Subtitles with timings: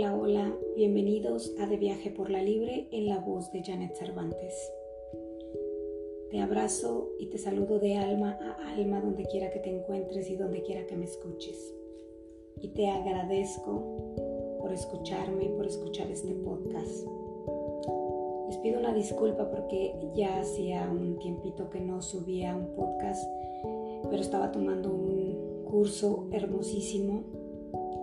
[0.00, 4.72] Hola, hola, bienvenidos a De Viaje por la Libre en la voz de Janet Cervantes.
[6.30, 10.36] Te abrazo y te saludo de alma a alma donde quiera que te encuentres y
[10.36, 11.74] donde quiera que me escuches.
[12.62, 14.16] Y te agradezco
[14.58, 17.06] por escucharme y por escuchar este podcast.
[18.48, 23.30] Les pido una disculpa porque ya hacía un tiempito que no subía un podcast,
[24.08, 27.39] pero estaba tomando un curso hermosísimo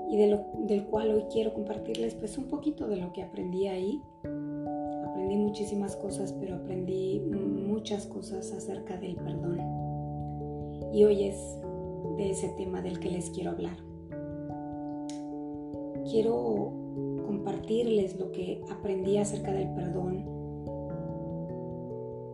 [0.09, 3.67] y de lo, del cual hoy quiero compartirles pues un poquito de lo que aprendí
[3.67, 4.01] ahí.
[4.23, 9.59] Aprendí muchísimas cosas, pero aprendí muchas cosas acerca del perdón.
[10.93, 11.59] Y hoy es
[12.17, 13.77] de ese tema del que les quiero hablar.
[16.09, 16.71] Quiero
[17.25, 20.25] compartirles lo que aprendí acerca del perdón.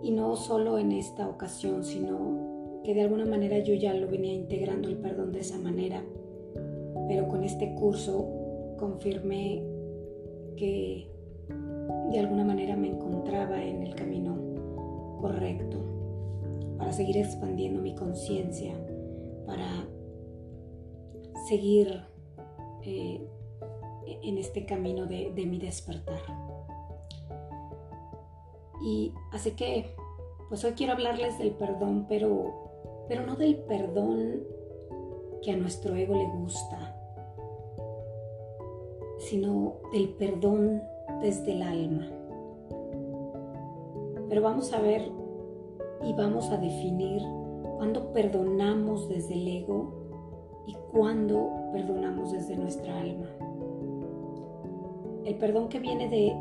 [0.04, 4.34] Y no solo en esta ocasión, sino que de alguna manera yo ya lo venía
[4.34, 6.04] integrando el perdón de esa manera
[7.14, 9.64] pero con este curso confirmé
[10.58, 11.08] que
[12.10, 14.36] de alguna manera me encontraba en el camino
[15.22, 15.78] correcto
[16.80, 18.74] para seguir expandiendo mi conciencia,
[19.46, 19.88] para
[21.48, 22.02] seguir
[22.82, 23.22] eh,
[24.24, 26.18] en este camino de, de mi despertar.
[28.84, 29.96] Y así que,
[30.50, 34.42] pues hoy quiero hablarles del perdón, pero, pero no del perdón
[35.44, 37.03] que a nuestro ego le gusta,
[39.34, 40.84] sino del perdón
[41.20, 42.08] desde el alma.
[44.30, 45.10] Pero vamos a ver
[46.04, 47.24] y vamos a definir
[47.78, 49.92] cuándo perdonamos desde el ego
[50.68, 53.26] y cuándo perdonamos desde nuestra alma.
[55.26, 56.36] El perdón que viene de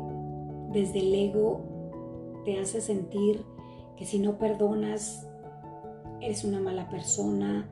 [0.79, 1.61] desde el ego
[2.45, 3.43] te hace sentir
[3.97, 5.27] que si no perdonas
[6.21, 7.67] eres una mala persona,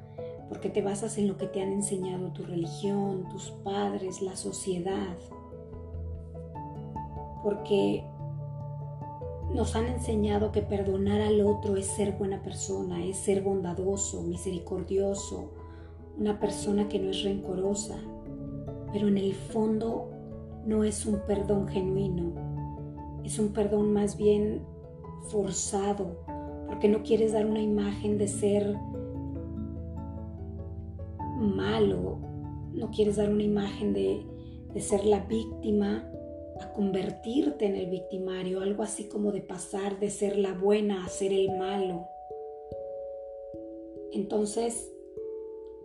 [0.52, 5.18] porque te basas en lo que te han enseñado tu religión, tus padres, la sociedad,
[7.42, 8.04] porque
[9.54, 15.52] nos han enseñado que perdonar al otro es ser buena persona, es ser bondadoso, misericordioso,
[16.20, 17.96] una persona que no es rencorosa,
[18.92, 20.10] pero en el fondo
[20.66, 22.34] no es un perdón genuino,
[23.24, 24.64] es un perdón más bien
[25.30, 26.26] forzado,
[26.68, 28.76] porque no quieres dar una imagen de ser
[31.42, 32.20] malo,
[32.74, 34.26] no quieres dar una imagen de,
[34.80, 36.10] ser la víctima
[36.62, 41.10] a convertirte en el victimario, algo así como de pasar de ser la buena a
[41.10, 42.08] ser el malo.
[44.14, 44.90] Entonces,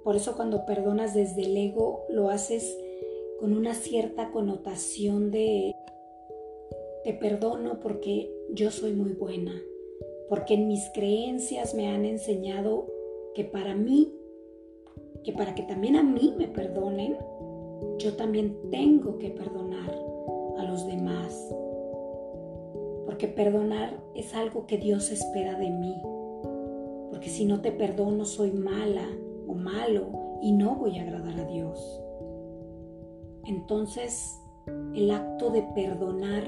[0.04, 2.78] por eso cuando perdonas desde el ego, lo haces
[3.40, 5.74] con una cierta connotación de
[7.02, 9.52] te perdono porque yo soy muy buena,
[10.28, 12.86] porque en mis creencias me han enseñado
[13.34, 14.12] que para mí
[15.24, 17.16] que para que también a mí me perdonen,
[17.98, 19.90] yo también tengo que perdonar
[20.58, 21.54] a los demás.
[23.04, 25.94] Porque perdonar es algo que Dios espera de mí.
[27.10, 29.06] Porque si no te perdono soy mala
[29.46, 32.02] o malo y no voy a agradar a Dios.
[33.44, 34.40] Entonces
[34.94, 36.44] el acto de perdonar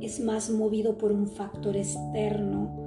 [0.00, 2.79] es más movido por un factor externo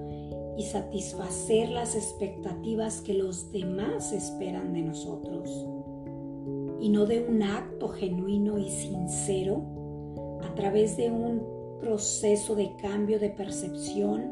[0.57, 5.67] y satisfacer las expectativas que los demás esperan de nosotros
[6.79, 9.63] y no de un acto genuino y sincero
[10.43, 14.31] a través de un proceso de cambio de percepción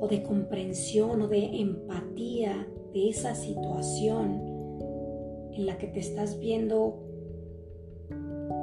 [0.00, 4.40] o de comprensión o de empatía de esa situación
[5.52, 6.98] en la que te estás viendo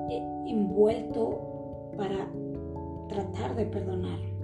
[0.09, 2.31] eh, envuelto para
[3.09, 4.36] tratar de perdonar.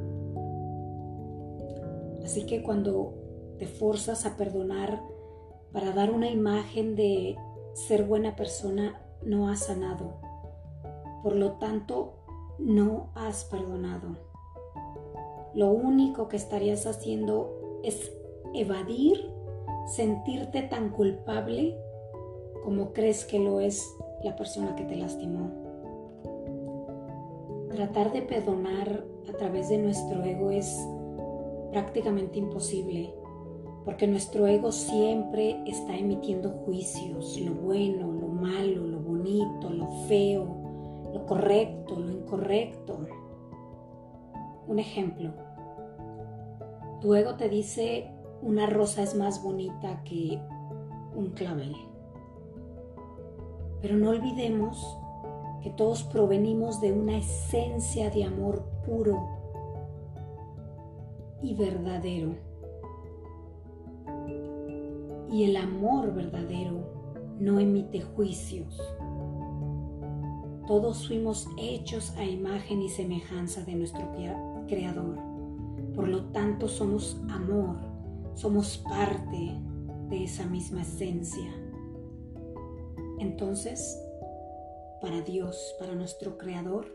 [2.23, 3.13] Así que cuando
[3.57, 5.01] te forzas a perdonar
[5.71, 7.35] para dar una imagen de
[7.73, 10.15] ser buena persona, no has sanado.
[11.23, 12.13] Por lo tanto,
[12.59, 14.17] no has perdonado.
[15.53, 18.11] Lo único que estarías haciendo es
[18.53, 19.31] evadir
[19.87, 21.77] sentirte tan culpable
[22.63, 23.85] como crees que lo es
[24.23, 25.51] la persona que te lastimó.
[27.71, 30.77] Tratar de perdonar a través de nuestro ego es
[31.73, 33.11] prácticamente imposible,
[33.83, 41.11] porque nuestro ego siempre está emitiendo juicios, lo bueno, lo malo, lo bonito, lo feo,
[41.11, 42.99] lo correcto, lo incorrecto.
[44.67, 45.33] Un ejemplo,
[47.01, 48.11] tu ego te dice
[48.43, 50.39] una rosa es más bonita que
[51.15, 51.75] un clavel.
[53.81, 54.95] Pero no olvidemos
[55.63, 59.42] que todos provenimos de una esencia de amor puro
[61.43, 62.35] y verdadero.
[65.29, 68.81] Y el amor verdadero no emite juicios.
[70.67, 74.09] Todos fuimos hechos a imagen y semejanza de nuestro
[74.67, 75.17] Creador.
[75.93, 77.75] Por lo tanto, somos amor,
[78.33, 79.59] somos parte
[80.09, 81.51] de esa misma esencia.
[83.19, 83.99] Entonces,
[85.01, 86.87] para Dios, para nuestro Creador,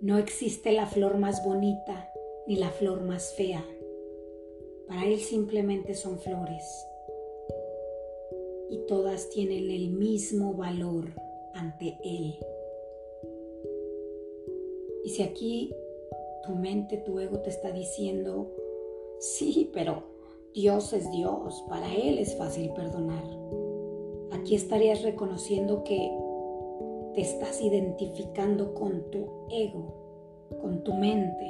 [0.00, 2.11] no existe la flor más bonita
[2.46, 3.64] ni la flor más fea.
[4.86, 6.86] Para Él simplemente son flores
[8.70, 11.06] y todas tienen el mismo valor
[11.54, 12.38] ante Él.
[15.04, 15.74] Y si aquí
[16.44, 18.50] tu mente, tu ego te está diciendo,
[19.18, 20.04] sí, pero
[20.54, 23.24] Dios es Dios, para Él es fácil perdonar.
[24.32, 26.10] Aquí estarías reconociendo que
[27.14, 29.94] te estás identificando con tu ego,
[30.60, 31.46] con tu mente.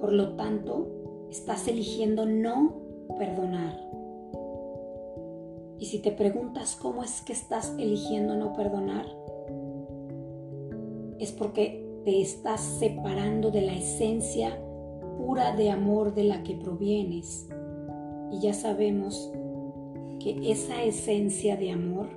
[0.00, 0.88] Por lo tanto,
[1.30, 2.76] estás eligiendo no
[3.18, 3.76] perdonar.
[5.78, 9.06] Y si te preguntas cómo es que estás eligiendo no perdonar,
[11.18, 14.58] es porque te estás separando de la esencia
[15.18, 17.48] pura de amor de la que provienes.
[18.30, 19.32] Y ya sabemos
[20.20, 22.08] que esa esencia de amor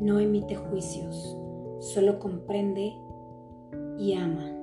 [0.00, 1.36] no emite juicios,
[1.80, 2.94] solo comprende
[3.98, 4.53] y ama.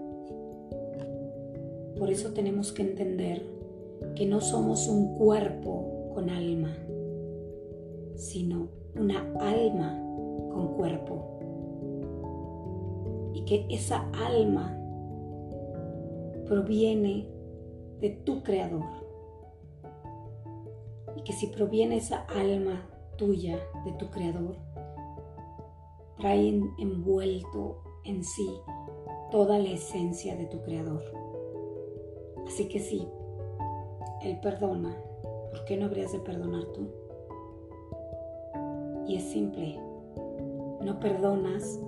[2.01, 3.45] Por eso tenemos que entender
[4.15, 6.75] que no somos un cuerpo con alma,
[8.15, 10.01] sino una alma
[10.51, 11.37] con cuerpo.
[13.35, 14.75] Y que esa alma
[16.47, 17.29] proviene
[17.99, 19.05] de tu creador.
[21.17, 24.55] Y que si proviene esa alma tuya, de tu creador,
[26.17, 26.49] trae
[26.79, 28.49] envuelto en sí
[29.29, 31.20] toda la esencia de tu creador.
[32.47, 33.07] Así que si
[34.21, 34.95] Él perdona,
[35.51, 36.87] ¿por qué no habrías de perdonar tú?
[39.07, 39.79] Y es simple,
[40.81, 41.79] no perdonas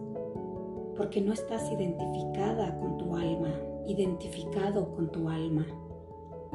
[0.95, 3.53] porque no estás identificada con tu alma,
[3.87, 5.65] identificado con tu alma.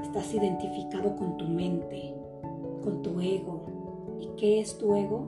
[0.02, 2.14] Estás identificado con tu mente,
[2.82, 3.62] con tu ego.
[4.20, 5.26] ¿Y qué es tu ego?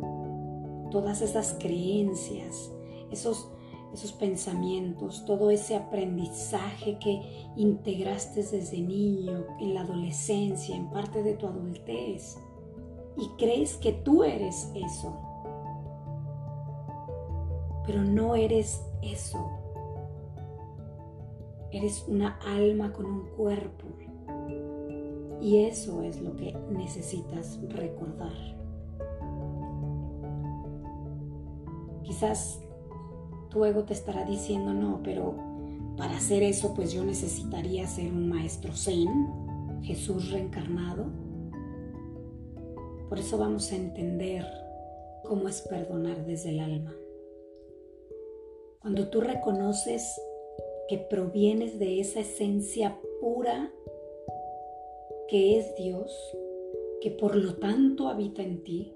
[0.91, 2.73] Todas esas creencias,
[3.11, 3.51] esos,
[3.93, 11.35] esos pensamientos, todo ese aprendizaje que integraste desde niño, en la adolescencia, en parte de
[11.35, 12.39] tu adultez
[13.17, 15.17] y crees que tú eres eso.
[17.87, 19.51] Pero no eres eso.
[21.71, 23.87] Eres una alma con un cuerpo.
[25.41, 28.33] Y eso es lo que necesitas recordar.
[32.03, 32.61] Quizás
[33.51, 35.35] tu ego te estará diciendo, no, pero
[35.97, 39.09] para hacer eso pues yo necesitaría ser un maestro zen,
[39.83, 41.07] Jesús reencarnado.
[43.09, 44.47] Por eso vamos a entender
[45.25, 46.95] cómo es perdonar desde el alma.
[48.81, 50.21] Cuando tú reconoces
[50.89, 53.71] que provienes de esa esencia pura
[55.29, 56.13] que es Dios,
[57.01, 58.95] que por lo tanto habita en ti,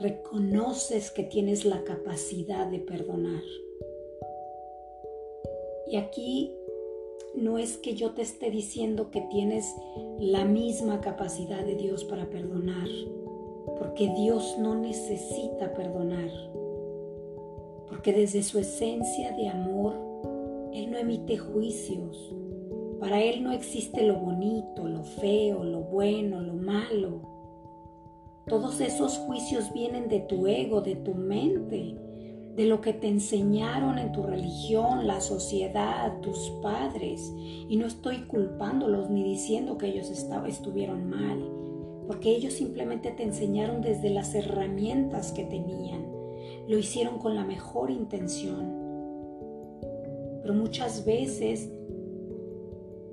[0.00, 3.42] reconoces que tienes la capacidad de perdonar.
[5.86, 6.52] Y aquí
[7.34, 9.74] no es que yo te esté diciendo que tienes
[10.18, 12.88] la misma capacidad de Dios para perdonar,
[13.78, 16.30] porque Dios no necesita perdonar,
[17.88, 19.94] porque desde su esencia de amor,
[20.72, 22.34] Él no emite juicios.
[23.00, 27.37] Para Él no existe lo bonito, lo feo, lo bueno, lo malo.
[28.48, 31.94] Todos esos juicios vienen de tu ego, de tu mente,
[32.56, 37.32] de lo que te enseñaron en tu religión, la sociedad, tus padres.
[37.68, 41.38] Y no estoy culpándolos ni diciendo que ellos estuvieron mal,
[42.06, 46.06] porque ellos simplemente te enseñaron desde las herramientas que tenían.
[46.68, 48.72] Lo hicieron con la mejor intención.
[50.40, 51.70] Pero muchas veces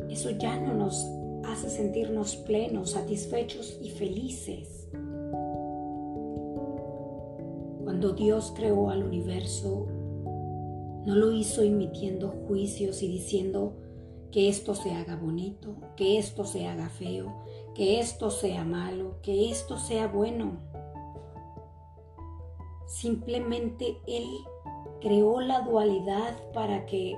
[0.10, 1.06] eso ya no nos
[1.44, 4.75] hace sentirnos plenos, satisfechos y felices.
[8.14, 9.88] Dios creó al universo,
[11.06, 13.74] no lo hizo emitiendo juicios y diciendo
[14.32, 17.44] que esto se haga bonito, que esto se haga feo,
[17.74, 20.60] que esto sea malo, que esto sea bueno.
[22.88, 24.28] Simplemente Él
[25.00, 27.16] creó la dualidad para que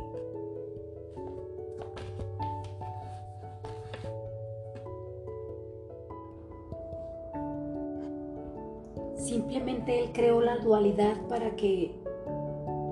[9.17, 11.99] Simplemente Él creó la dualidad para que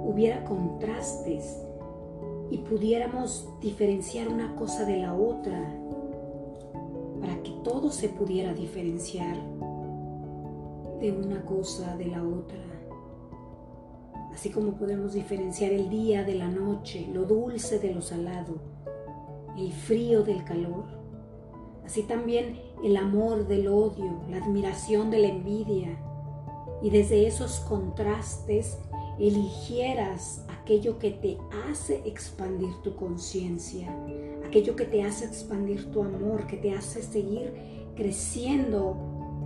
[0.06, 1.62] hubiera contrastes
[2.50, 5.60] y pudiéramos diferenciar una cosa de la otra,
[7.20, 9.36] para que todo se pudiera diferenciar
[11.00, 12.60] de una cosa de la otra.
[14.34, 18.56] así como podemos diferenciar el día de la noche, lo dulce de lo salado,
[19.58, 20.84] el frío del calor,
[21.86, 25.98] así también el amor del odio, la admiración de la envidia,
[26.86, 28.78] y desde esos contrastes
[29.18, 33.90] eligieras aquello que te hace expandir tu conciencia,
[34.46, 37.56] aquello que te hace expandir tu amor, que te hace seguir
[37.96, 38.98] creciendo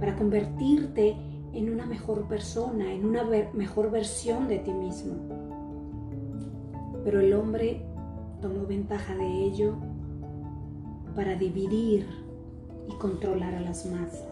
[0.01, 1.15] para convertirte
[1.53, 5.15] en una mejor persona, en una mejor versión de ti mismo.
[7.05, 7.85] Pero el hombre
[8.41, 9.77] tomó ventaja de ello
[11.15, 12.05] para dividir
[12.89, 14.28] y controlar a las masas.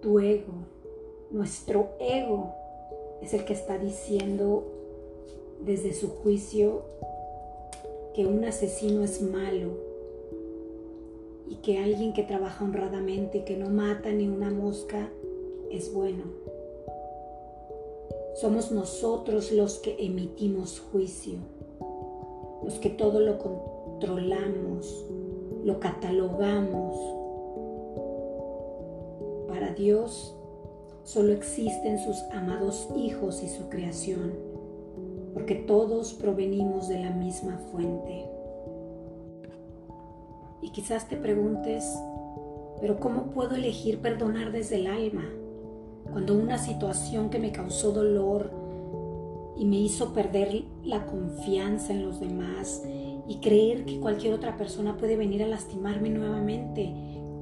[0.00, 0.54] Tu ego,
[1.30, 2.54] nuestro ego,
[3.20, 4.64] es el que está diciendo
[5.60, 6.82] desde su juicio
[8.14, 9.90] que un asesino es malo
[11.48, 15.10] y que alguien que trabaja honradamente que no mata ni una mosca
[15.70, 16.24] es bueno.
[18.40, 21.34] Somos nosotros los que emitimos juicio,
[22.64, 25.04] los que todo lo controlamos,
[25.64, 27.19] lo catalogamos.
[29.80, 30.36] Dios
[31.04, 34.34] solo existen sus amados hijos y su creación,
[35.32, 38.26] porque todos provenimos de la misma fuente.
[40.60, 41.98] Y quizás te preguntes,
[42.82, 45.24] pero ¿cómo puedo elegir perdonar desde el alma?
[46.12, 48.50] Cuando una situación que me causó dolor
[49.56, 52.82] y me hizo perder la confianza en los demás
[53.26, 56.94] y creer que cualquier otra persona puede venir a lastimarme nuevamente,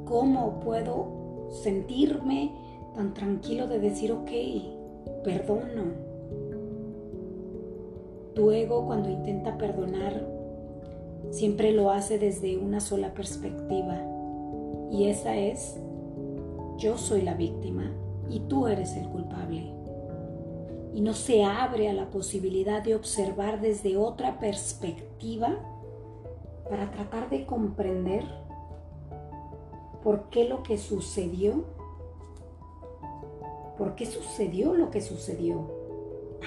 [0.05, 1.18] ¿cómo puedo
[1.51, 2.53] sentirme
[2.95, 4.31] tan tranquilo de decir, ok,
[5.25, 6.09] perdono.
[8.35, 10.27] Tu ego cuando intenta perdonar
[11.31, 14.01] siempre lo hace desde una sola perspectiva
[14.91, 15.79] y esa es,
[16.79, 17.93] yo soy la víctima
[18.29, 19.73] y tú eres el culpable.
[20.95, 25.59] Y no se abre a la posibilidad de observar desde otra perspectiva
[26.69, 28.25] para tratar de comprender
[30.03, 31.65] por qué lo que sucedió
[33.79, 35.61] por qué sucedió lo que sucedió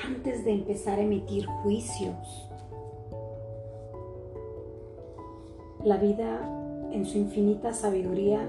[0.06, 2.50] antes de empezar a emitir juicios.
[5.84, 6.42] La vida
[6.92, 8.42] en su infinita sabiduría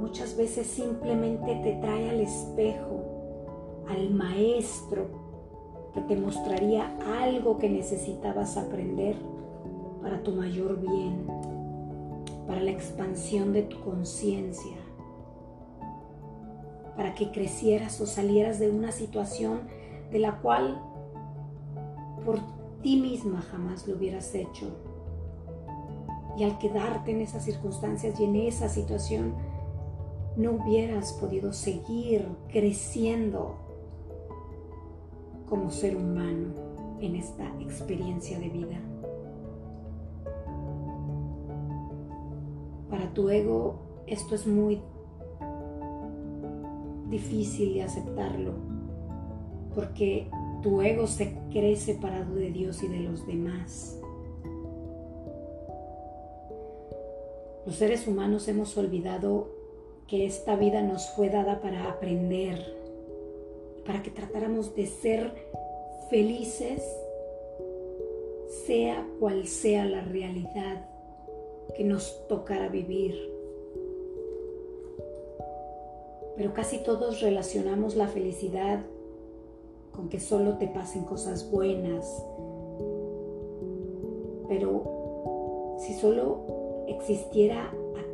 [0.00, 5.06] muchas veces simplemente te trae al espejo, al maestro
[5.94, 9.16] que te mostraría algo que necesitabas aprender
[10.02, 11.26] para tu mayor bien,
[12.48, 14.76] para la expansión de tu conciencia
[16.98, 19.60] para que crecieras o salieras de una situación
[20.10, 20.82] de la cual
[22.26, 22.40] por
[22.82, 24.66] ti misma jamás lo hubieras hecho.
[26.36, 29.36] Y al quedarte en esas circunstancias y en esa situación,
[30.36, 33.54] no hubieras podido seguir creciendo
[35.48, 36.48] como ser humano
[37.00, 38.80] en esta experiencia de vida.
[42.90, 44.80] Para tu ego esto es muy
[47.10, 48.54] difícil de aceptarlo,
[49.74, 50.30] porque
[50.62, 54.00] tu ego se cree separado de Dios y de los demás.
[57.66, 59.48] Los seres humanos hemos olvidado
[60.06, 62.76] que esta vida nos fue dada para aprender,
[63.84, 65.34] para que tratáramos de ser
[66.08, 66.82] felices,
[68.66, 70.88] sea cual sea la realidad
[71.76, 73.38] que nos tocara vivir.
[76.38, 78.78] pero casi todos relacionamos la felicidad
[79.90, 82.24] con que solo te pasen cosas buenas.
[84.46, 87.72] Pero si solo existiera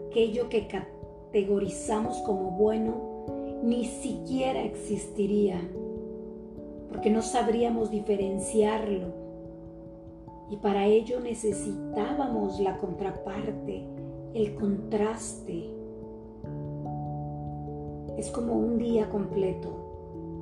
[0.08, 5.60] aquello que categorizamos como bueno, ni siquiera existiría,
[6.88, 9.23] porque no sabríamos diferenciarlo.
[10.50, 13.86] Y para ello necesitábamos la contraparte,
[14.34, 15.70] el contraste
[18.16, 19.70] es como un día completo.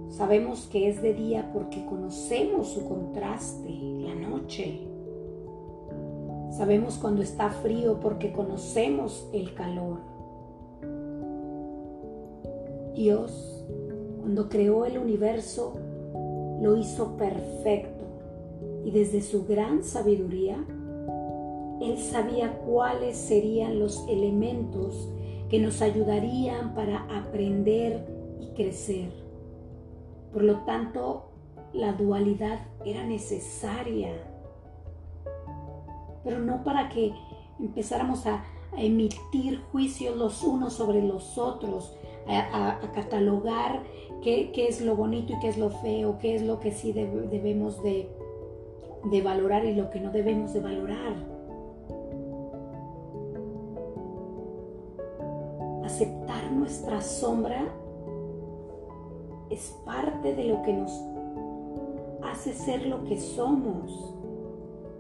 [0.09, 4.87] Sabemos que es de día porque conocemos su contraste, la noche.
[6.51, 10.01] Sabemos cuando está frío porque conocemos el calor.
[12.95, 13.65] Dios,
[14.21, 15.75] cuando creó el universo,
[16.61, 18.02] lo hizo perfecto
[18.85, 20.57] y desde su gran sabiduría,
[21.81, 25.09] Él sabía cuáles serían los elementos
[25.49, 28.07] que nos ayudarían para aprender
[28.41, 29.11] y crecer.
[30.33, 31.29] Por lo tanto,
[31.73, 34.11] la dualidad era necesaria,
[36.25, 37.13] pero no para que
[37.61, 41.95] empezáramos a, emitir juicios los unos sobre los otros,
[42.27, 43.83] a, catalogar
[44.23, 47.83] qué, es lo bonito y qué es lo feo, qué es lo que sí debemos
[47.83, 48.09] de,
[49.05, 51.15] de valorar y lo que no debemos de valorar.
[55.85, 57.65] Aceptar nuestra sombra
[59.51, 60.91] es parte de lo que nos
[62.23, 64.15] hace ser lo que somos.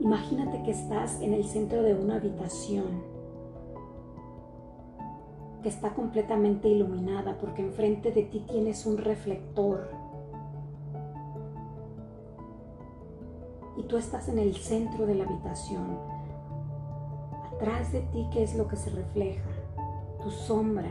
[0.00, 3.12] Imagínate que estás en el centro de una habitación
[5.62, 10.01] que está completamente iluminada porque enfrente de ti tienes un reflector.
[13.76, 15.98] Y tú estás en el centro de la habitación.
[17.54, 19.48] Atrás de ti, ¿qué es lo que se refleja?
[20.22, 20.90] Tu sombra,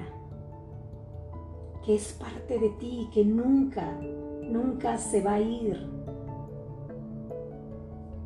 [1.85, 3.97] que es parte de ti y que nunca,
[4.43, 5.89] nunca se va a ir.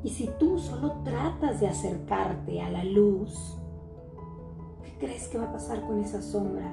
[0.04, 3.58] Y si tú solo tratas de acercarte a la luz,
[5.00, 6.72] crees que va a pasar con esa sombra?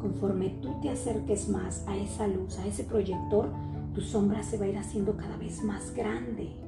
[0.00, 3.48] Conforme tú te acerques más a esa luz, a ese proyector,
[3.94, 6.63] tu sombra se va a ir haciendo cada vez más grande.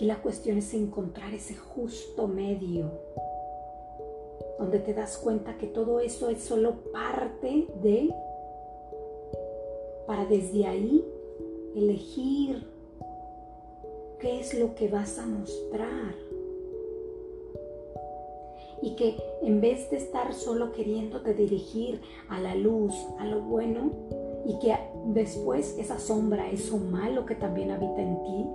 [0.00, 2.90] Aquí la cuestión es encontrar ese justo medio,
[4.58, 8.08] donde te das cuenta que todo eso es solo parte de,
[10.06, 11.04] para desde ahí
[11.76, 12.66] elegir
[14.20, 16.14] qué es lo que vas a mostrar.
[18.80, 23.90] Y que en vez de estar solo queriéndote dirigir a la luz, a lo bueno,
[24.46, 24.74] y que
[25.08, 28.46] después esa sombra, eso malo que también habita en ti,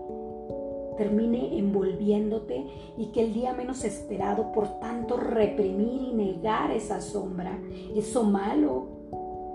[0.97, 2.65] termine envolviéndote
[2.97, 7.59] y que el día menos esperado, por tanto, reprimir y negar esa sombra,
[7.95, 8.87] eso malo,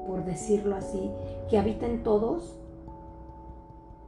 [0.06, 1.10] por decirlo así,
[1.48, 2.56] que habita en todos,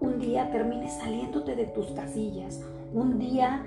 [0.00, 2.60] un día termine saliéndote de tus casillas,
[2.92, 3.64] un día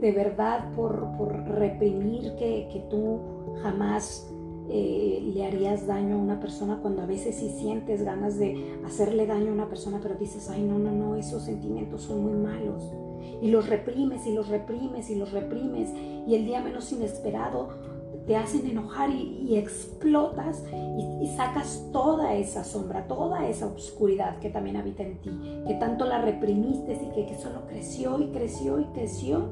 [0.00, 1.06] de verdad por,
[1.48, 3.20] reprimir que, tú
[3.62, 4.30] jamás
[4.68, 9.26] eh, le harías daño a una persona cuando a veces sí sientes ganas de hacerle
[9.26, 12.82] daño a una persona, pero dices, ay, no, no, no, esos sentimientos son muy malos.
[13.42, 15.90] Y los reprimes y los reprimes y los reprimes
[16.26, 17.68] y el día menos inesperado
[18.26, 20.64] te hacen enojar y, explotas
[21.20, 25.30] y, sacas toda esa sombra, toda esa oscuridad que también habita en ti,
[25.66, 29.48] que tanto la reprimiste y que, que solo creció y creció y creció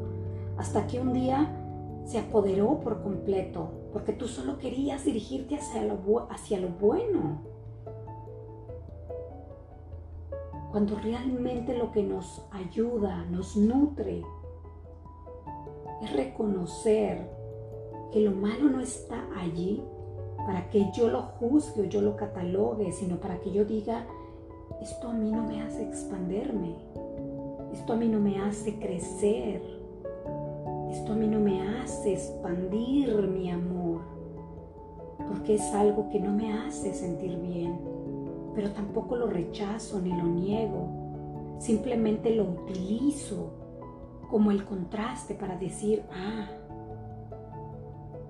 [0.57, 1.53] hasta que un día
[2.05, 7.42] se apoderó por completo, porque tú solo querías dirigirte hacia lo, hacia lo bueno.
[10.72, 14.24] Cuando realmente lo que nos ayuda, nos nutre,
[16.02, 17.30] es reconocer
[18.11, 19.80] que lo malo no está allí
[20.44, 24.09] para que yo lo juzgue o yo lo catalogue, sino para que yo diga,
[24.83, 26.74] esto a mí no me hace expanderme,
[27.72, 29.62] esto a mí no me hace crecer,
[30.90, 33.73] esto a mí no me hace expandir mi amor,
[35.35, 37.77] porque es algo que no me hace sentir bien,
[38.55, 43.51] pero tampoco lo rechazo ni lo niego, simplemente lo utilizo
[44.31, 46.47] como el contraste para decir, ah,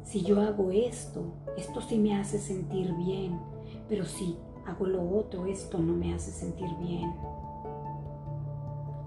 [0.03, 3.39] si yo hago esto, esto sí me hace sentir bien,
[3.87, 7.13] pero si hago lo otro, esto no me hace sentir bien.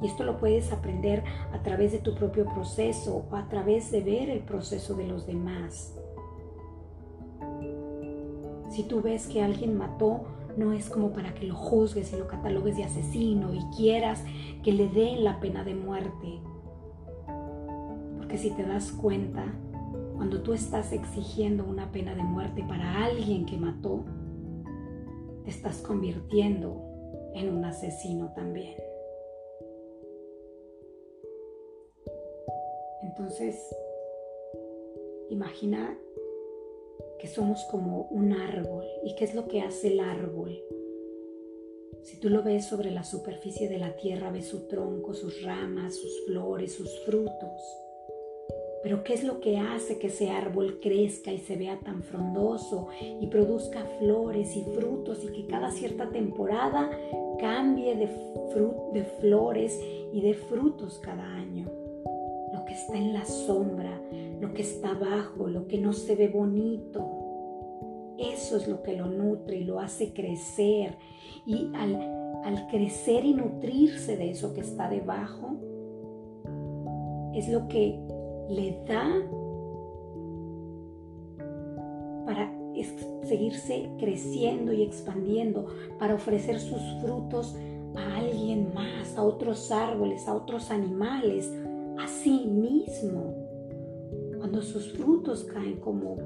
[0.04, 4.02] Y esto lo puedes aprender a través de tu propio proceso o a través de
[4.02, 5.96] ver el proceso de los demás.
[8.78, 10.22] Si tú ves que alguien mató,
[10.56, 14.24] no es como para que lo juzgues y lo catalogues de asesino y quieras
[14.63, 16.40] que le den la pena de muerte.
[18.20, 19.52] Porque si te das cuenta,
[20.16, 24.06] cuando tú estás exigiendo una pena de muerte para alguien que mató,
[25.44, 26.80] te estás convirtiendo
[27.34, 28.76] en un asesino también.
[33.02, 33.60] Entonces,
[35.32, 35.98] imagina
[37.20, 38.86] que somos como un árbol.
[39.04, 40.58] ¿Y qué es lo que hace el árbol?
[42.04, 45.96] Si tú lo ves sobre la superficie de la tierra, ves su tronco, sus ramas,
[45.96, 47.62] sus flores, sus frutos.
[48.84, 52.88] Pero ¿qué es lo que hace que ese árbol crezca y se vea tan frondoso
[53.02, 56.90] y produzca flores y frutos y que cada cierta temporada
[57.40, 58.08] cambie de,
[58.94, 59.78] de flores
[60.14, 61.87] y de frutos cada año?
[62.78, 64.02] Está en la sombra,
[64.40, 67.06] lo que está abajo, lo que no se ve bonito.
[68.18, 70.98] Eso es lo que lo nutre y lo hace crecer.
[71.46, 75.56] Y al, crecer y nutrirse de eso que está debajo,
[77.34, 78.00] es lo que
[78.50, 79.08] le da
[82.26, 82.54] para
[83.24, 85.68] seguirse creciendo y expandiendo,
[86.00, 87.56] para ofrecer sus frutos
[87.96, 91.52] a alguien más, a otros árboles, a otros animales,
[92.28, 93.34] sí mismo.
[94.38, 96.18] Cuando sus frutos caen como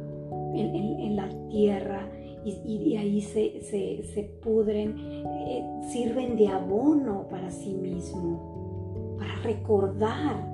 [0.55, 2.09] en, la tierra
[2.43, 10.49] y, ahí se, pudren, eh, sirven de abono para sí mismo, para recordar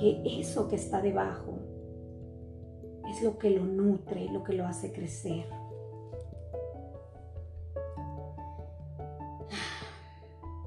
[0.00, 1.60] que eso que está debajo
[3.10, 5.44] es lo que lo nutre, lo que lo hace crecer.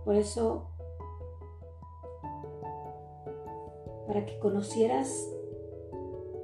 [0.05, 0.69] Por eso,
[4.07, 5.29] para que conocieras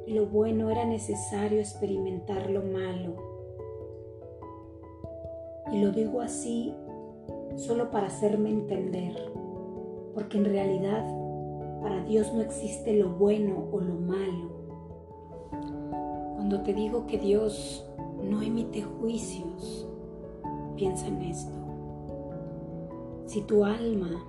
[0.08, 3.16] lo bueno era necesario experimentar lo malo.
[5.72, 6.76] Y lo digo así
[7.56, 9.16] solo para hacerme entender,
[10.14, 11.06] porque en realidad
[11.82, 14.52] para Dios no existe lo bueno o lo malo.
[16.36, 17.90] Cuando te digo que Dios
[18.22, 19.88] no emite juicios,
[20.76, 21.58] piensa en esto.
[23.26, 24.24] Si tu alma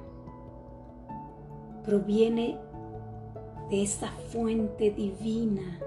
[1.85, 2.59] proviene
[3.74, 5.80] de esa fuente divina,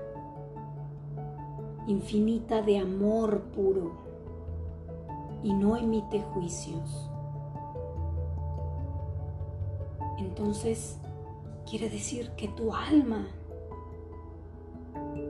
[1.88, 3.94] infinita de amor puro,
[5.42, 7.10] y no emite juicios,
[10.18, 11.00] entonces
[11.66, 13.26] quiere decir que tu alma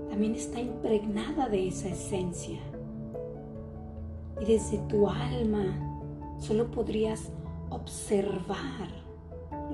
[0.10, 2.60] también está impregnada de esa esencia.
[4.42, 7.30] Y desde tu alma solo podrías
[7.70, 8.90] observar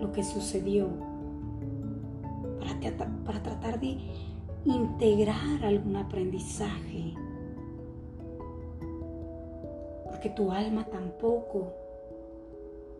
[0.01, 1.12] lo que sucedió
[2.91, 3.97] para, tratar de
[4.65, 7.13] integrar algún aprendizaje.
[10.05, 11.73] Porque tu alma tampoco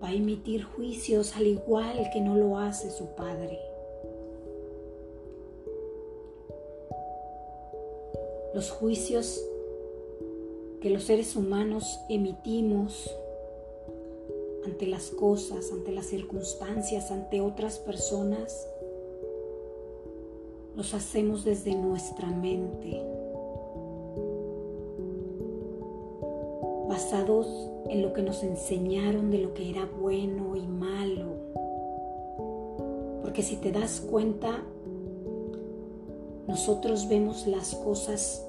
[0.02, 3.60] va a emitir juicios al igual que no lo hace su Padre.
[8.54, 9.44] Los juicios
[10.82, 13.10] que los seres humanos emitimos
[14.66, 18.68] ante las cosas, ante las circunstancias, ante otras personas,
[20.76, 23.02] los hacemos desde nuestra mente,
[26.88, 27.48] basados
[27.90, 31.28] en lo que nos enseñaron de lo que era bueno y malo.
[33.22, 34.64] Porque si te das cuenta,
[36.48, 38.46] nosotros vemos las cosas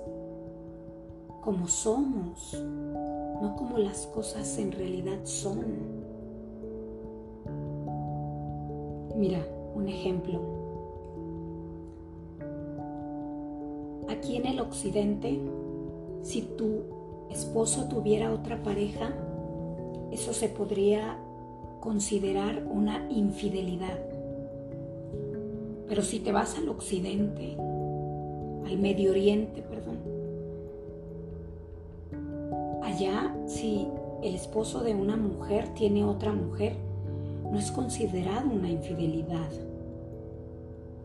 [1.43, 5.63] como somos, no como las cosas en realidad son.
[9.15, 10.64] Mira, un ejemplo.
[14.09, 15.41] Aquí en el occidente,
[16.23, 16.83] si tu
[17.31, 19.13] esposo tuviera otra pareja,
[20.13, 21.19] eso se podría
[21.81, 23.99] considerar una infidelidad.
[25.89, 27.57] Pero si te vas al occidente,
[28.67, 29.99] al Medio Oriente, perdón.
[32.83, 33.87] Allá, si
[34.23, 36.77] el esposo de una mujer tiene otra mujer,
[37.51, 39.51] no es considerado una infidelidad,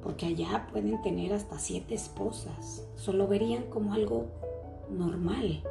[0.02, 4.28] porque allá pueden tener hasta siete esposas, solo verían como algo
[4.90, 5.64] normal.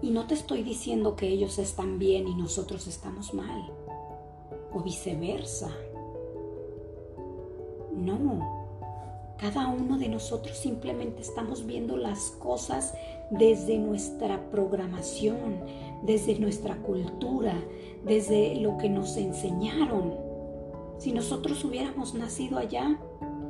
[0.00, 3.72] Y no te estoy diciendo que ellos están bien y nosotros estamos mal,
[4.72, 5.70] o viceversa.
[7.94, 8.58] No,
[9.38, 12.94] cada uno de nosotros simplemente estamos viendo las cosas
[13.30, 15.60] desde nuestra programación,
[16.02, 17.54] desde nuestra cultura,
[18.04, 20.27] desde lo que nos enseñaron.
[20.98, 22.98] Si nosotros hubiéramos nacido allá,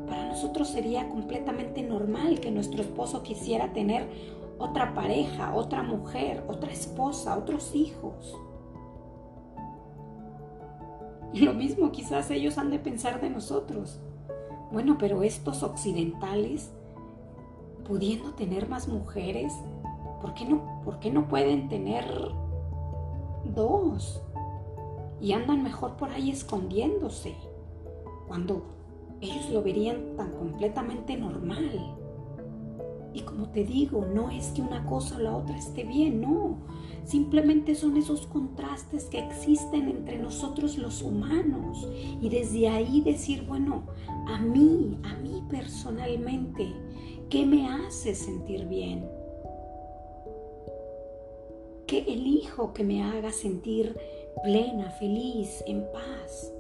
[0.07, 4.09] para nosotros sería completamente normal que nuestro esposo quisiera tener
[4.59, 8.37] otra pareja, otra mujer, otra esposa, otros hijos.
[11.33, 13.99] Y lo mismo quizás ellos han de pensar de nosotros.
[14.73, 16.71] Bueno, pero estos occidentales,
[17.87, 19.53] pudiendo tener más mujeres,
[20.21, 22.05] ¿por qué no, por qué no pueden tener
[23.45, 24.23] dos?
[25.21, 27.35] Y andan mejor por ahí escondiéndose,
[28.27, 28.63] cuando
[29.21, 31.97] ellos lo verían tan completamente normal.
[33.13, 36.59] Y como te digo, no es que una cosa o la otra esté bien, no.
[37.05, 41.89] Simplemente son esos contrastes que existen entre nosotros los humanos.
[42.21, 43.85] Y desde ahí decir, bueno,
[44.27, 46.71] a mí, a mí personalmente,
[47.31, 49.09] ¿qué me hace sentir bien?
[51.87, 53.97] ¿Qué elijo que me haga sentir
[54.43, 56.53] plena, feliz, en paz?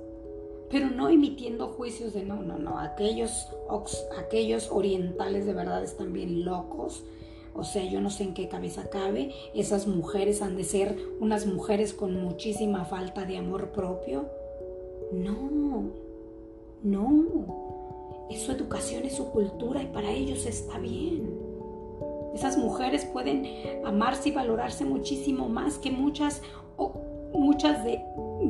[0.71, 3.49] pero no emitiendo juicios de no, no, no, aquellos,
[4.19, 7.05] aquellos orientales de verdad están bien locos.
[7.55, 9.33] O sea, yo no sé en qué cabeza cabe.
[9.55, 14.27] Esas mujeres han de ser unas mujeres con muchísima falta de amor propio.
[15.13, 15.83] No,
[16.83, 18.27] no.
[18.31, 21.35] Es su educación, es su cultura y para ellos está bien.
[22.35, 23.47] Esas mujeres pueden
[23.85, 26.43] amarse y valorarse muchísimo más que muchas,
[27.33, 28.03] muchas de,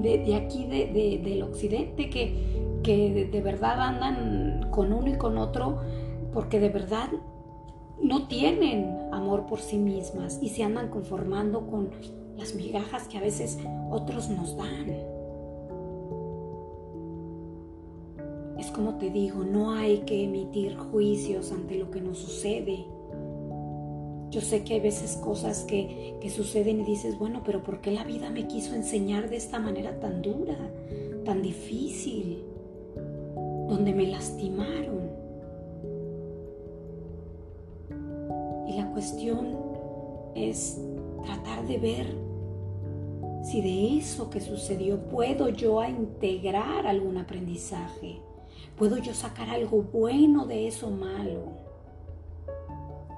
[0.03, 5.79] de, aquí del occidente que, de, verdad andan con uno y con otro
[6.33, 7.09] porque de verdad
[8.01, 11.91] no tienen amor por sí mismas y se andan conformando con
[12.37, 13.59] las migajas que a veces
[13.91, 15.19] otros nos dan.
[18.59, 22.87] Es como te digo, no hay que emitir juicios ante lo que nos sucede.
[24.31, 27.91] Yo sé que hay veces cosas que, que, suceden y dices, bueno, pero ¿por qué
[27.91, 30.59] la vida me quiso enseñar de esta manera tan dura,
[31.25, 32.43] tan difícil,
[33.69, 35.11] donde me lastimaron?
[38.67, 39.57] Y la cuestión
[40.35, 40.79] es
[41.25, 42.29] tratar de ver
[43.43, 48.21] si de eso que sucedió puedo yo integrar algún aprendizaje,
[48.77, 51.67] puedo yo sacar algo bueno de eso malo,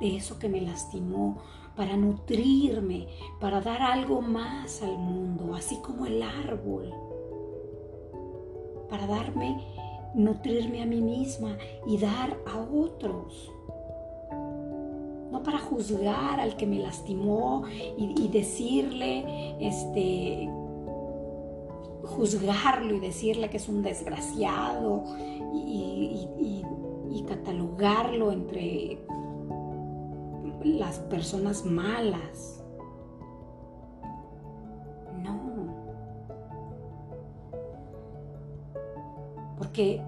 [0.00, 1.38] de eso que me lastimó,
[1.76, 3.06] para nutrirme,
[3.40, 6.92] para dar algo más al mundo, así como el árbol,
[8.88, 9.56] para darme,
[10.14, 13.52] nutrirme a mí misma y dar a otros.
[15.30, 17.62] No para juzgar al que me lastimó
[17.96, 20.50] y, decirle, este,
[22.02, 25.04] juzgarlo y decirle que es un desgraciado
[25.54, 26.26] y,
[27.28, 28.98] catalogarlo entre
[30.64, 32.62] las personas malas.
[35.22, 35.74] No.
[39.58, 40.02] Porque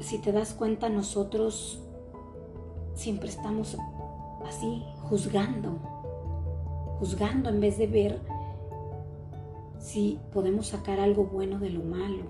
[0.00, 1.82] si te das cuenta, nosotros
[2.94, 3.76] siempre estamos
[4.46, 5.78] así, juzgando,
[6.98, 8.20] juzgando en vez de ver
[9.78, 12.24] si podemos sacar algo bueno de lo malo.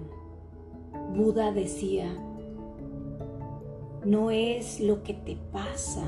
[1.15, 2.15] Buda decía,
[4.05, 6.05] no es lo que te pasa,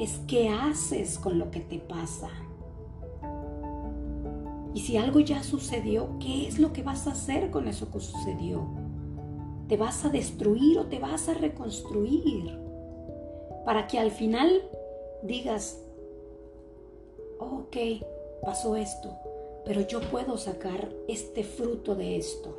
[0.00, 2.30] es qué haces con lo que te pasa.
[4.74, 8.00] Y si algo ya sucedió, ¿qué es lo que vas a hacer con eso que
[8.00, 8.66] sucedió?
[9.68, 12.60] ¿Te vas a destruir o te vas a reconstruir?
[13.64, 14.62] para que al final
[15.22, 15.80] digas,
[17.38, 17.76] ok,
[18.42, 19.10] pasó esto,
[19.64, 22.56] pero yo puedo sacar este fruto de esto.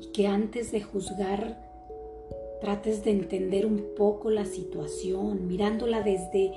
[0.00, 1.69] Y que antes de juzgar,
[2.60, 6.52] trates de entender un poco la situación, mirándola desde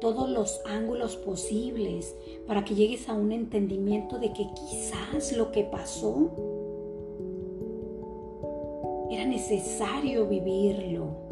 [0.00, 2.14] todos los ángulos posibles,
[2.46, 6.30] para que llegues a un entendimiento de que quizás lo que pasó
[9.10, 11.26] era necesario vivirlo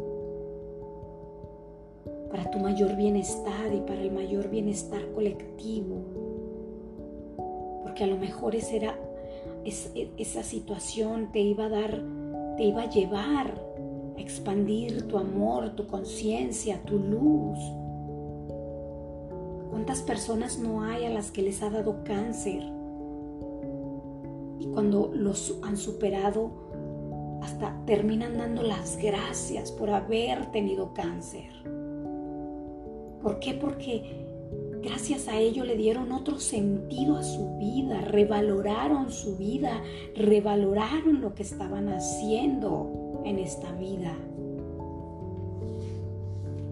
[2.31, 5.97] para tu mayor bienestar y para el mayor bienestar colectivo.
[7.83, 8.99] Porque a lo mejor esa, era,
[9.63, 12.03] esa situación te iba a dar,
[12.57, 13.53] te iba a llevar
[14.17, 17.59] expandir tu amor, tu conciencia, tu luz.
[19.69, 22.63] ¿Cuántas personas no hay a las que les ha dado cáncer?
[24.59, 26.51] Y cuando los han superado,
[27.41, 31.51] hasta terminan dando las gracias por haber tenido cáncer.
[33.21, 33.53] ¿Por qué?
[33.53, 34.25] Porque
[34.81, 39.81] gracias a ello le dieron otro sentido a su vida, revaloraron su vida,
[40.15, 44.15] revaloraron lo que estaban haciendo en esta vida.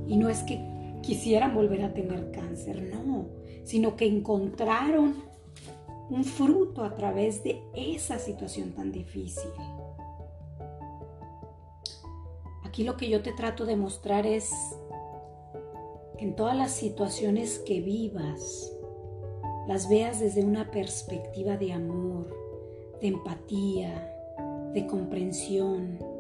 [0.08, 0.60] Y no es que
[1.02, 3.26] quisieran volver a tener cáncer, no,
[3.64, 5.16] sino que encontraron
[6.10, 9.50] un fruto a través de esa situación tan difícil.
[12.64, 14.52] Aquí lo que yo te trato de mostrar es
[16.18, 18.72] que en todas las situaciones que vivas,
[19.68, 22.30] las veas desde una perspectiva de amor,
[23.02, 24.10] de empatía,
[24.74, 26.13] de comprensión,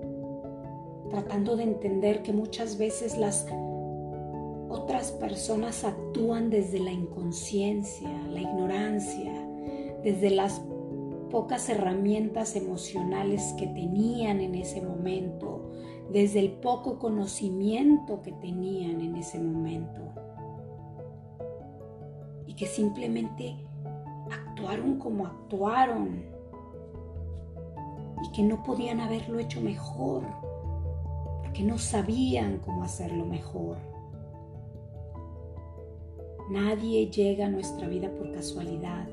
[1.13, 3.45] tratando de entender que muchas veces las
[4.67, 9.31] otras personas actúan desde la inconsciencia, la ignorancia,
[10.03, 10.59] desde las
[11.29, 15.69] pocas herramientas emocionales que tenían en ese momento,
[16.11, 20.01] desde el poco conocimiento que tenían en ese momento.
[22.47, 23.55] Y que simplemente
[24.31, 26.25] actuaron como actuaron.
[28.23, 30.52] Y que no podían haberlo hecho mejor.
[31.53, 33.77] Porque no sabían cómo hacerlo mejor.
[36.49, 39.07] Nadie llega a nuestra vida por casualidad.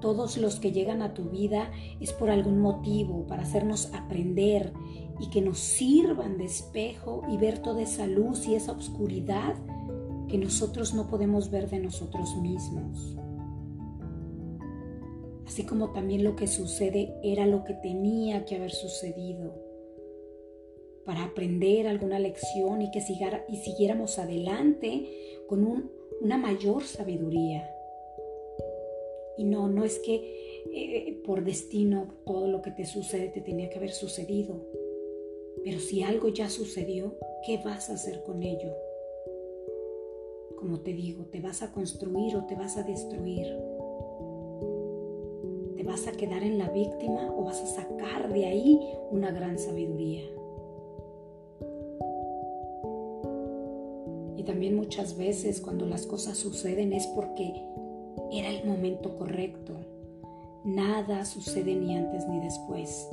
[0.00, 4.72] Todos los que llegan a tu vida es por algún motivo, para hacernos aprender
[5.18, 9.56] y que nos sirvan de espejo y ver toda esa luz y esa oscuridad
[10.28, 13.16] que nosotros no podemos ver de nosotros mismos.
[15.44, 19.65] Así como también lo que sucede era lo que tenía que haber sucedido
[21.06, 22.98] para aprender alguna lección y que
[23.48, 25.08] y siguiéramos adelante
[25.46, 25.90] con
[26.20, 27.70] una mayor sabiduría.
[29.38, 33.70] Y no, no es que eh, por destino todo lo que te sucede te tenía
[33.70, 34.66] que haber sucedido
[35.62, 37.14] Pero si algo ya sucedió,
[37.44, 38.74] ¿qué vas a hacer con ello?
[40.56, 43.46] Como te digo, ¿te vas a construir o te vas a destruir?
[45.76, 49.58] ¿Te vas a quedar en la víctima o vas a sacar de ahí una gran
[49.58, 50.24] sabiduría?
[54.46, 57.52] También muchas veces cuando las cosas suceden es porque
[58.32, 59.74] era el momento correcto.
[60.64, 63.08] Nada sucede ni antes ni después.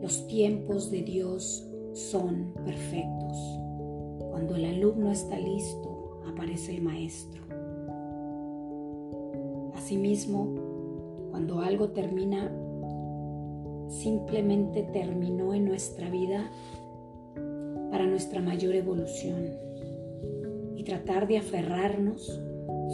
[0.00, 3.36] Los tiempos de Dios son perfectos.
[4.30, 7.42] Cuando el alumno está listo, aparece el maestro.
[9.74, 10.48] Asimismo,
[11.30, 12.50] cuando algo termina,
[13.88, 16.50] simplemente terminó en nuestra vida
[17.90, 19.71] para nuestra mayor evolución.
[20.84, 22.26] Tratar de aferrarnos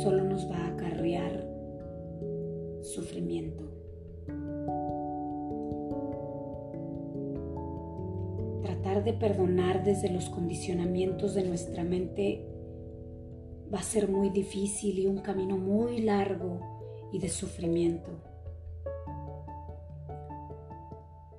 [0.03, 1.48] solo nos va a acarrear
[2.83, 3.64] sufrimiento.
[8.61, 12.46] Tratar de perdonar desde los condicionamientos de nuestra mente
[13.72, 16.61] va a ser muy difícil y un camino muy largo
[17.11, 18.11] y de sufrimiento.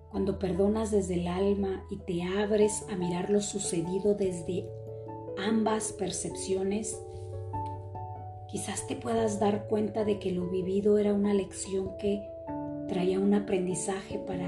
[0.10, 4.68] Cuando perdonas desde el alma y te abres a mirar lo sucedido desde
[5.50, 7.02] ambas percepciones,
[8.48, 12.24] quizás te puedas dar cuenta de que lo vivido era una lección que
[12.88, 14.48] traía un aprendizaje para,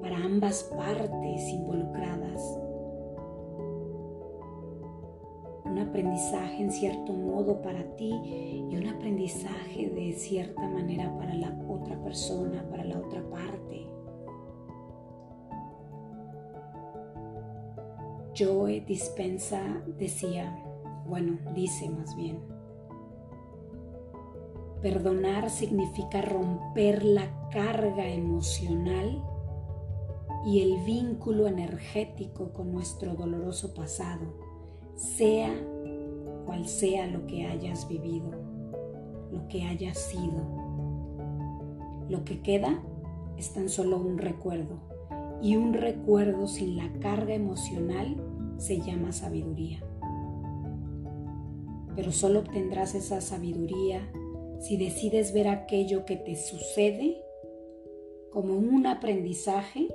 [0.00, 2.60] para ambas partes involucradas.
[5.64, 11.56] un aprendizaje en cierto modo para ti y un aprendizaje de cierta manera para la
[11.68, 13.89] otra persona, para la otra parte.
[18.40, 20.64] Joe Dispensa decía,
[21.06, 22.38] bueno, dice más bien,
[24.80, 29.22] perdonar significa romper la carga emocional
[30.46, 34.34] y el vínculo energético con nuestro doloroso pasado
[34.94, 35.52] sea
[36.46, 38.30] cual sea lo que hayas vivido,
[39.30, 40.46] lo que hayas sido.
[42.08, 42.82] Lo que queda
[43.36, 44.78] es tan solo un recuerdo
[45.42, 48.29] y un recuerdo sin la carga emocional
[48.60, 49.82] se llama sabiduría.
[51.96, 54.08] Pero solo obtendrás esa sabiduría
[54.60, 57.24] si decides ver aquello que te sucede
[58.30, 59.88] como un aprendizaje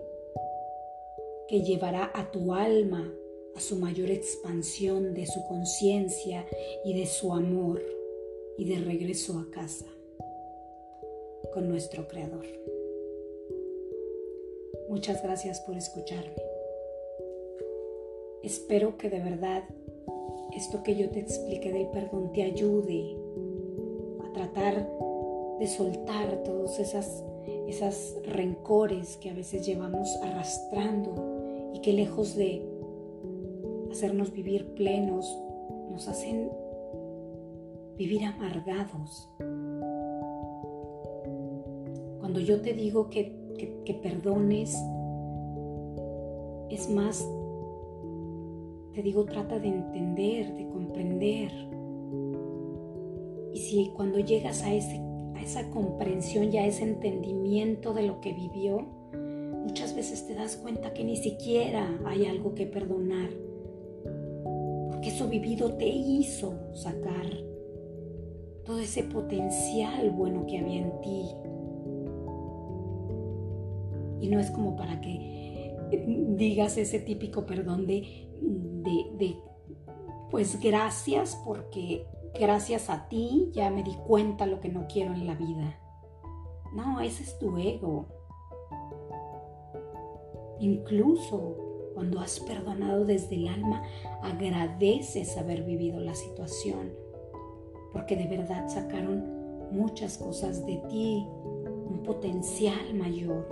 [1.48, 3.10] que llevará a tu alma
[3.56, 6.46] a su mayor expansión de su conciencia
[6.84, 7.82] y de su amor
[8.58, 9.86] y de regreso a casa
[11.54, 12.46] con nuestro Creador.
[14.90, 16.45] Muchas gracias por escucharme.
[18.46, 19.64] Espero que de verdad
[20.54, 23.18] esto que yo te expliqué del perdón te ayude
[24.24, 24.88] a tratar
[25.60, 27.24] de soltar todos esas,
[27.68, 32.64] esas rencores que a veces llevamos arrastrando y que lejos de
[33.92, 35.26] hacernos vivir plenos,
[35.90, 36.52] nos hacen
[37.98, 39.28] vivir amargados.
[42.20, 43.34] Cuando yo te digo que,
[43.86, 44.78] que, perdones,
[46.70, 47.26] es más,
[48.96, 51.52] te digo, trata de entender, de comprender.
[53.54, 55.00] Y si cuando llegas a, ese,
[55.36, 58.88] a esa comprensión y a ese entendimiento de lo que vivió,
[59.66, 63.30] muchas veces te das cuenta que ni siquiera hay algo que perdonar
[65.08, 67.26] eso vivido te hizo sacar
[68.66, 71.26] todo ese potencial bueno que había en ti.
[74.22, 75.35] Y no es como para que
[75.90, 79.36] digas ese típico perdón de, de,
[80.30, 82.06] pues gracias porque
[82.40, 85.80] gracias a ti ya me di cuenta lo que no quiero en la vida.
[86.74, 88.08] No, ese es tu ego.
[90.60, 91.56] Incluso
[91.94, 93.84] cuando has perdonado desde el alma,
[94.22, 96.92] agradeces haber vivido la situación,
[97.94, 101.26] porque de verdad sacaron muchas cosas de ti,
[101.88, 103.48] un potencial mayor,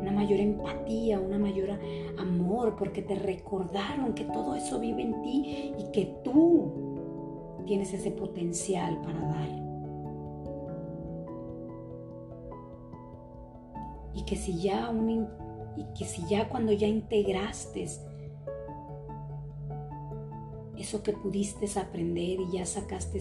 [0.00, 1.78] una mayor empatía, una mayor
[2.18, 8.10] amor, porque te recordaron que todo eso vive en ti y que tú tienes ese
[8.10, 9.48] potencial para dar.
[14.14, 15.28] Y que si ya un
[15.76, 17.86] y que si ya cuando ya integraste
[20.76, 23.20] eso que pudiste aprender y ya sacaste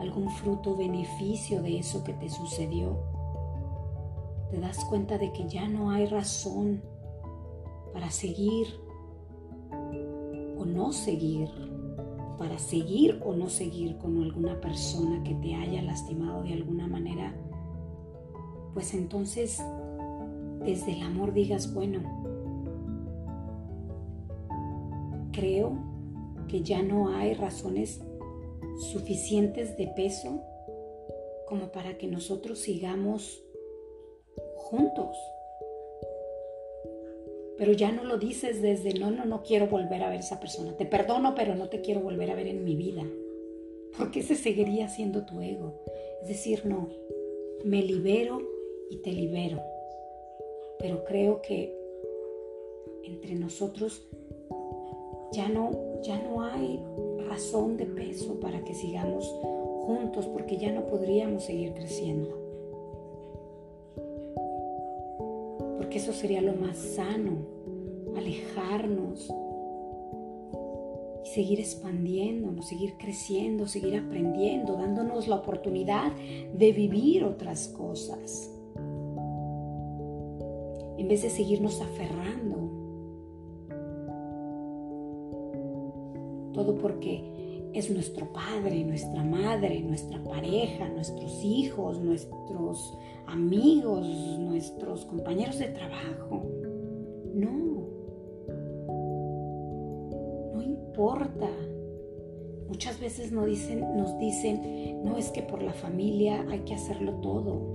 [0.00, 3.13] algún fruto, beneficio de eso que te sucedió,
[4.54, 6.80] te das cuenta de que ya no hay razón
[7.92, 8.68] para seguir
[10.56, 11.48] o no seguir,
[12.38, 17.34] para seguir o no seguir con alguna persona que te haya lastimado de alguna manera,
[18.74, 19.60] pues entonces
[20.64, 22.00] desde el amor digas, bueno,
[25.32, 25.76] creo
[26.46, 28.00] que ya no hay razones
[28.92, 30.40] suficientes de peso
[31.48, 33.43] como para que nosotros sigamos
[34.64, 35.16] juntos.
[37.56, 40.76] Pero ya no lo dices desde, no, no, no quiero volver a ver esa persona.
[40.76, 43.04] Te perdono, pero no te quiero volver a ver en mi vida.
[43.96, 45.80] Porque ese seguiría siendo tu ego.
[46.22, 46.88] Es decir, no,
[47.64, 48.42] me libero
[48.90, 49.62] y te libero.
[50.78, 51.72] Pero creo que
[53.04, 54.02] entre nosotros
[55.32, 55.70] ya no,
[56.02, 56.80] ya no hay
[57.28, 59.26] razón de peso para que sigamos
[59.86, 62.43] juntos porque ya no podríamos seguir creciendo.
[65.94, 67.36] Eso sería lo más sano,
[68.16, 69.32] alejarnos
[71.24, 76.10] y seguir expandiéndonos, seguir creciendo, seguir aprendiendo, dándonos la oportunidad
[76.52, 78.50] de vivir otras cosas.
[80.98, 82.72] En vez de seguirnos aferrando.
[86.54, 87.33] Todo porque
[87.74, 92.96] es nuestro padre, nuestra madre, nuestra pareja, nuestros hijos, nuestros
[93.26, 94.06] amigos,
[94.38, 96.44] nuestros compañeros de trabajo.
[97.34, 97.88] No,
[100.54, 101.50] no importa.
[102.68, 103.46] Muchas veces nos
[104.18, 107.74] dicen, no es que por la familia hay que hacerlo todo.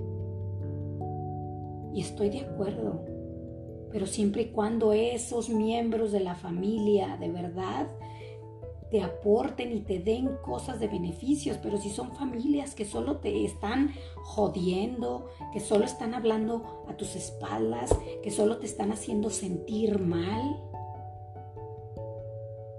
[1.92, 3.04] Y estoy de acuerdo,
[3.92, 7.86] pero siempre y cuando esos miembros de la familia de verdad
[8.90, 13.44] te aporten y te den cosas de beneficios, pero si son familias que solo te
[13.44, 19.98] están jodiendo, que solo están hablando a tus espaldas, que solo te están haciendo sentir
[20.00, 20.60] mal,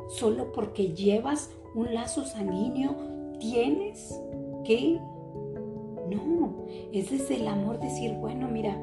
[0.10, 2.96] solo porque llevas un lazo sanguíneo,
[3.40, 4.20] tienes
[4.66, 5.00] que...
[6.10, 8.78] No, es desde el amor decir, bueno, mira,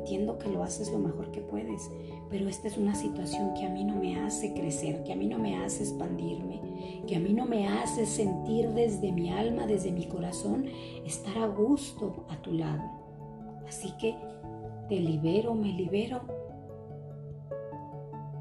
[0.00, 1.90] entiendo que lo haces lo mejor que puedes,
[2.30, 5.26] pero esta es una situación que a mí no me hace crecer, que a mí
[5.26, 9.92] no me hace expandirme, que a mí no me hace sentir desde mi alma, desde
[9.92, 10.66] mi corazón,
[11.04, 12.82] estar a gusto a tu lado.
[13.68, 14.16] Así que
[14.88, 16.22] te libero, me libero.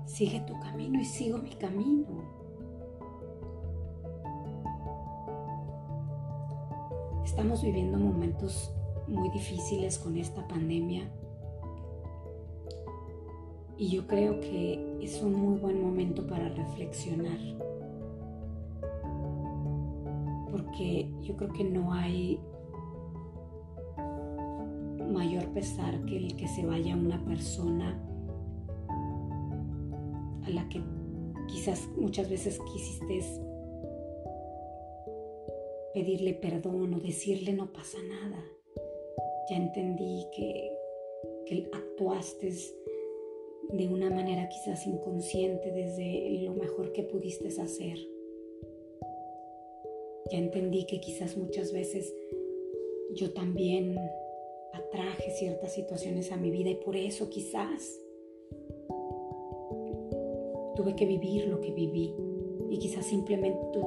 [0.06, 2.08] Sigue tu camino y sigo mi camino.
[7.24, 8.74] Estamos viviendo momentos
[9.08, 11.10] muy difíciles con esta pandemia
[13.80, 17.40] y yo creo que es un muy buen momento para reflexionar.
[20.52, 22.42] Porque yo creo que no hay
[25.14, 27.98] mayor pesar que el que se vaya una persona
[30.44, 30.84] a la que
[31.48, 33.22] quizás muchas veces quisiste
[35.94, 38.44] pedirle perdón o decirle no pasa nada.
[39.50, 40.70] Ya entendí que,
[41.48, 42.52] que actuaste
[43.72, 47.98] de una manera quizás inconsciente desde lo mejor que pudiste hacer.
[50.32, 52.14] Ya entendí que quizás muchas veces
[53.16, 53.98] yo también
[54.74, 58.00] atraje ciertas situaciones a mi vida y por eso quizás
[60.76, 62.14] tuve que vivir lo que viví
[62.70, 63.82] y quizás simplemente tú,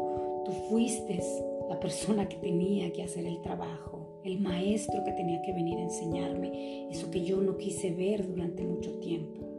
[0.45, 1.21] tú fuiste
[1.69, 5.83] la persona que tenía que hacer el trabajo, el maestro que tenía que venir a
[5.83, 9.52] enseñarme eso que yo no quise ver durante mucho tiempo.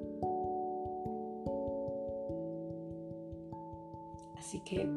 [4.54, 4.88] Así que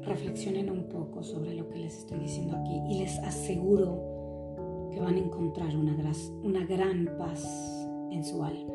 [0.00, 5.16] reflexionen un poco sobre lo que les estoy diciendo aquí y les aseguro que van
[5.16, 5.94] a encontrar una,
[6.64, 7.44] gran paz
[8.10, 8.72] en su alma.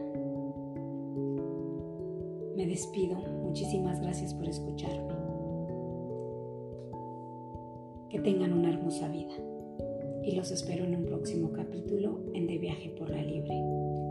[2.55, 3.17] Me despido.
[3.41, 5.15] Muchísimas gracias por escucharme.
[8.11, 9.34] Que tengan una hermosa vida.
[10.24, 13.59] Y los espero en un próximo capítulo en De Viaje por la Libre.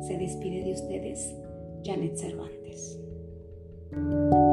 [0.00, 1.32] Se despide de ustedes
[1.84, 3.00] Janet Cervantes.
[3.92, 4.49] Thank you.